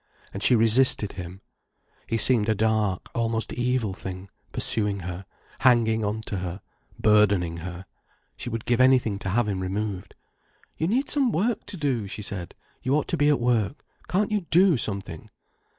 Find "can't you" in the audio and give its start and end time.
14.07-14.47